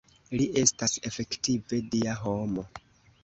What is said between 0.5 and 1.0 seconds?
estas